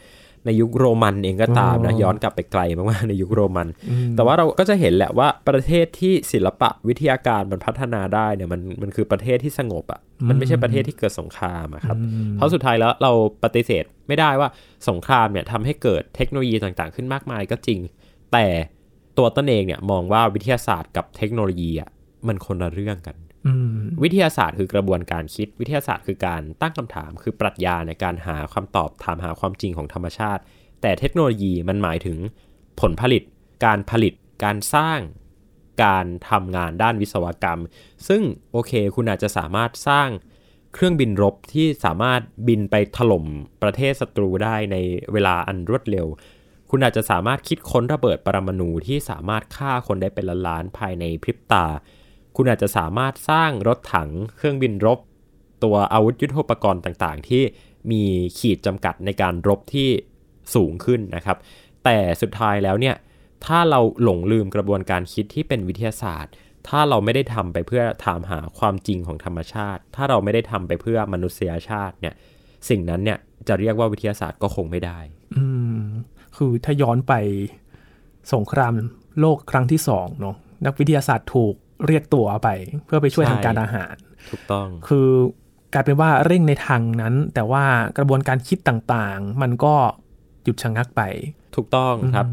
[0.46, 13.12] ในยุคโรมันเองก็ตามนะอ๋อย้อนกลับไปไกลมากๆในยุคโรมันอืมแต่ว่าเราก็จะเห็นแหละว่าประเทศที่ศิลปะวิทยาการมันพัฒนาได้เนี่ยมันมันคือประเทศที่สงบอะ่ะมันไม่ใช่ประเทศที่เกิดสงครามอะครับอืมเพราะสุดท้ายแล้วเรา
[13.44, 14.48] ปฏิเสธไม่ได้ว่า
[14.88, 17.80] สงครามเนี่ยทำให้เกิดเทคโนโลยีต่างๆ ขึ้นมากมายก็จริง
[18.32, 18.46] แต่
[19.18, 21.90] ตัวตนเองเนี่ยมองว่าวิทยาศาสตร์กับเทคโนโลยีอะ่ะ
[22.26, 23.29] มันคนละเรื่องกันอืม
[24.02, 30.42] วิทยาศาสตร์คือกระบวนการคิด วิทยาศาสตร์คือการตั้งคำถาม คือปรัชญาในการหาคำตอบถามหาความจริงของธรรมชาติ
[30.80, 32.18] แต่เทคโนโลยีมันหมายถึง
[32.80, 33.22] ผลผลิต
[33.64, 34.98] การผลิต การสร้าง
[35.84, 37.60] การทำงานด้านวิศวกรรม
[38.08, 38.22] ซึ่ง
[38.52, 40.08] โอเค คุณอาจจะสามารถสร้าง
[40.74, 43.24] เครื่องบินรบที่สามารถบินไปถล่ม
[43.62, 44.76] ประเทศศัตรูได้ใน
[45.12, 46.06] เวลาอันรวดเร็ว
[46.70, 51.66] คุณอาจจะสามารถคิดค้นระเบิดปรมาณูที่สามารถฆ่าคนได้เป็นล้านๆภายในพริบตา
[52.42, 54.98] คุณอาจจะสามารถสร้างรถถังเครื่องบินรบ
[55.64, 57.42] ตัวอาวุธยุทโธปกรณ์ต่างๆ ที่
[57.90, 58.02] มี
[58.38, 59.88] ขีดจำกัดในการรบที่
[60.54, 61.36] สูงขึ้นนะครับ
[61.84, 62.96] แต่สุดท้ายแล้วเนี่ย
[63.46, 66.32] ถ้าเราหลงลืมกระบวนการคิดที่เป็นวิทยาศาสตร์
[66.68, 72.14] ถ้าเราไม่ได้ทำไปเพื่อถามหาความจริงของธรรมชาติ ถ้าเราไม่ได้ทำไปเพื่อมนุษยชาติเนี่ย
[72.68, 74.98] สิ่งนั้นเนี่ยจะเรียกว่าวิทยาศาสตร์ก็คงไม่ได้
[75.36, 75.44] อื
[75.80, 75.82] ม
[76.36, 77.14] คือถ้าย้อนไป
[78.34, 78.72] สงคราม
[79.20, 81.54] โลกครั้งที่สองเนาะนักวิทยาศาสตร์ถูก
[81.86, 82.48] เรียกตัวไป
[82.86, 83.94] เพื่อไปช่วยใช่ทางการอาหาร
[84.30, 85.08] ถูกต้อง คือ
[85.74, 87.64] กลายเป็นว่าเร่งในทางนั้น แต่ว่า
[87.98, 89.74] กระบวนการคิดต่างๆ มันก็
[90.44, 91.02] หยุดชะงักไป
[91.56, 92.26] ถูกต้องครับ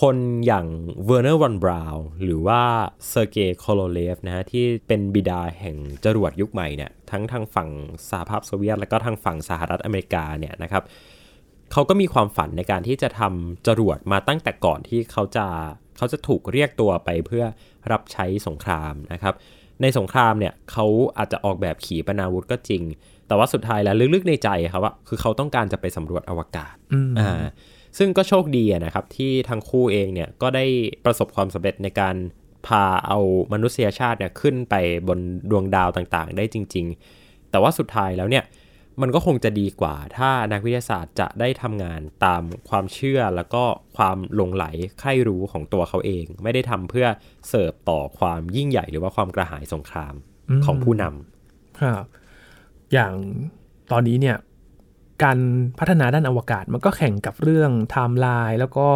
[0.00, 0.66] คนอย่าง
[1.06, 2.62] เวอร์เนอร์วอนบราวน์หรือว่า
[3.08, 7.68] เซอร์เกย์โคโรเลฟนะฮะที่เป็นบิดาแห่งจรวดยุคใหม่เนี่ยทั้งทางฝั่ง
[8.10, 10.82] สหภาพโซเวียต และก็ทางฝั่งสหรัฐอเมริกาเนี่ยนะครับ
[11.72, 15.46] เขาก็มีความฝันในการที่จะทำจรวดมาตั้งแต่ก่อนที่เขาจะ
[15.96, 17.44] เขาจะถูกเรียกตัวไปเพื่อ
[17.92, 19.34] รับใช้สงครามนะครับ
[19.82, 20.86] ในสงครามเนี่ยเขา
[21.18, 22.82] อาจจะออกแบบขีปนาวุธก็จริง
[23.26, 27.42] แต่ว่าสุดท้ายแล้วลึกๆในใจครับว่าคือเขาต้องการจะไปสำรวจอวกาศอืมอ่า
[27.98, 30.64] ซึ่งก็โชคดีอะนะครับที่ทั้งคู่เองเนี่ยก็ได้
[31.04, 32.16] ประสบความสำเร็จในการ
[32.66, 33.18] พาเอา
[33.52, 34.74] มนุษยชาติเนี่ยขึ้นไป
[35.08, 35.18] บน
[35.50, 36.86] ดวงดาวต่างๆ ได้จริง
[37.18, 38.44] ๆ แต่ว่าสุดท้ายแล้วเนี่ย
[39.00, 43.64] มันก็คงจะดีกว่า ถ้านักวิทยาศาสตร์จะได้ทำงานตามความเชื่อแล้วก็
[43.96, 44.64] ความหลงไหล
[45.00, 47.06] ใคร่รู้ของตัวเขาเอง ไม่ได้ทำเพื่อ
[47.48, 50.14] เสิร์ฟต่อความยิ่งใหญ่หรือว่าความกระหายสงคราม
[50.64, 52.04] ของผู้นำครับ
[52.92, 53.12] อย่าง
[53.92, 54.36] ตอนนี้เนี่ย
[55.24, 55.38] การ
[55.78, 58.88] พัฒนาด้านอวกาศมันก็แข่งกับเรื่องไทม์ไลน์แล้วก็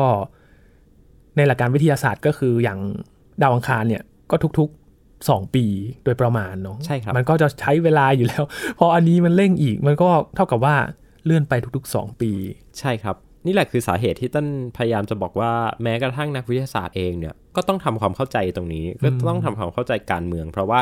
[1.37, 2.81] ในหลักการวิทยาศาสตร์ก็คืออย่าง
[3.43, 4.86] ดาวอังคารเนี่ยก็ทุกๆ
[5.25, 5.65] 2 ปี
[6.05, 8.45] โดยประมาณเนาะใช่ครับมันก็จะใช้เวลาอยู่แล้ว
[8.79, 10.77] พออันนี้มันเร่งอีกมันก็เท่ากับว่า
[11.25, 12.31] เลื่อนไปทุก ๆ 2 ปี
[12.79, 15.53] ใช่ครับ นี่แหละคือสาเหตุที่ต้นพยายามจะบอกว่า
[15.83, 20.81] แม้กระทั่งนักวิทยาศาสตร์เองเนี่ยก็ต้องทำความเข้าใจตรงนี้ ก็ต้องทำความเข้าใจการเมือง เพราะว่า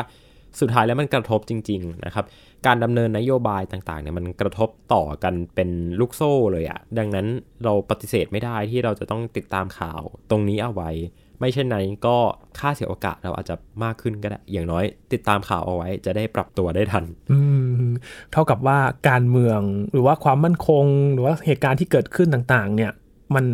[0.59, 2.25] สุดท้ายแล้วมันกระทบจริง ๆ นะครับ
[2.65, 5.69] การดำเนินนโยบายต่างๆเนี่ยมันกระทบต่อกันเป็น
[5.99, 7.27] ลูกโซ่เลยอะดังนั้น
[7.63, 10.91] เราปฏิเสธไม่ได้ที่เราจะต้องติดตามข่าวตรงนี้เอาไว้
[11.39, 12.17] ไม่เช่นนั้นก็
[12.59, 17.39] ค่าเสียโอกาสเราอาจจะมากขึ้นก็ได้ อย่างน้อยติดตามข่าวเอาไว้จะได้ปรับตัวได้ทัน อื
[17.85, 17.87] ม
[18.31, 19.59] เท่ากับว่าการเมือง
[19.93, 22.91] หรือว่าความมั่นคง หรือว่าเหตุการณ์ที่เกิดขึ้นต่างๆ เนี่ย
[23.35, 23.45] มัน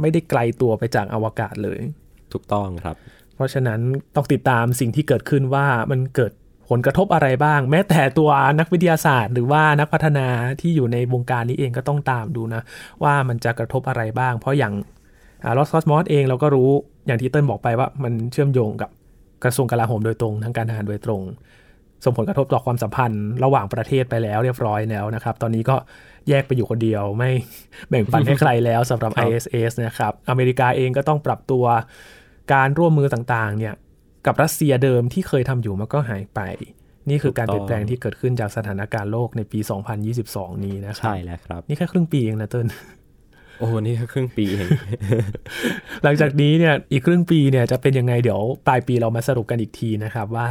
[0.00, 1.78] ไม่ได้ไกลตัวไปจากอวกาศเลย
[2.32, 2.96] ถูกต้องครับ
[3.34, 3.80] เพราะฉะนั้น
[4.14, 6.32] ต้องติดตามสิ่งที่เกิดขึ้นว่ามันเกิด
[6.70, 8.30] ผลกระทบอะไรบ้าง แม้แต่ตัว
[8.60, 10.26] นักวิทยาศาสตร์ หรือว่านักพัฒนา
[10.60, 12.62] ที่อยู่ในวงการนี้เองก็ต้องตามดูนะ
[13.02, 14.74] ว่ามันจะกระทบอะไรบ้าง เพราะอย่าง
[15.56, 16.70] ลอสคอสมอสเองเราก็รู้
[17.06, 18.90] อย่างที่เติ้ลบอกไปว่ามันเชื่อมโยงกับ
[19.44, 21.22] กระทรวงกลาโหมโดยตรงทางการทหารโดยตรง
[22.04, 25.76] ส่งผลกระทบต่อความสัมพันธ์ระหว่างประเทศไปแล้วเรียบร้อยแล้วนะครับ ตอนนี้ก็
[26.28, 27.30] แยกไปอยู่คนเดียวไม่
[27.88, 31.64] แบ่งปันให้ใครแล้วสำหรับครับ ISS นะครับอเมริกาเองก็ต้องปรับตัว
[32.52, 33.74] การร่วมมือต่างๆเนี่ย
[34.26, 36.40] กับรัสเซียเดิมที่เคยทำอยู่มันก็หายไป
[37.08, 39.58] นี่คือการเปลี่ยนแปลงที่เกิดขึ้นจากสถานการณ์โลกในปี
[40.12, 42.66] 2022 นี้นะครัใช่แล้วครับ นี่แค่ครึ่งปีเองนะเติ้ล
[43.60, 44.68] โอ้นี่แค่ครึ่งปีเอง
[46.04, 50.46] หลังจากนี้เนี่ยอีกครึ่งปีเนี่ยจะเป็นยังไงเดี๋ยวปลายปีเรามาสรุปกันอีกทีนะครับ ว่า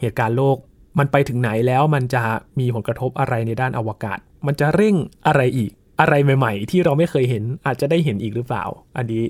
[0.00, 0.56] เหตุการณ์โลก
[0.98, 2.22] มันไปถึงไหนแล้วมันจะ
[2.58, 4.94] มีผลกระทบอะไรในด้านอวกาศ มันจะเร่ง
[5.26, 8.64] อะไรอีก อะไรใหม่ๆ ที่เราไม่เคยเห็นอาจจะได้เห็นอีกหรือเปล่า
[8.96, 9.22] อันนี้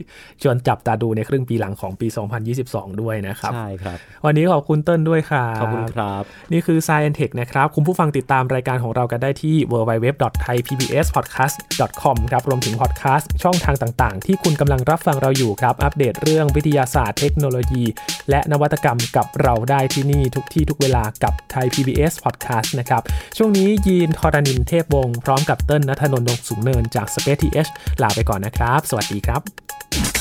[0.43, 2.07] ชวนจับตาดูในครึ่งปีหลังของปี
[2.55, 17.85] 2022 ด้วยนะครับ ใช่ครับ วันนี้ขอบคุณเติ้ลด้วยค่ะขอบคุณครับ นี่คือ Science Tech นะครับ คุณผู้ฟังติดตามรายการของเรากันได้ที่ www.thaipbspodcast.com ครับรวมถึงพอดแคสต์ช่องทางต่างๆ ที่คุณกำลังรับฟังเราอยู่ครับ อัปเดตเรื่องวิทยาศาสตร์เทคโนโลยี
[18.31, 23.03] และนวัตกรรมกับเราได้ที่นี่ทุกที่ทุกเวลากับ Thai PBS Podcast นะครับ
[23.37, 27.71] ช่วงนี้ยีนทอรานินเทพวงศ์พร้อมกับเติ้ลนัทนนท์ดงสูงเนินจาก Space TH
[28.03, 30.20] ลาไปก่อนนะครับ สวัสดีครับ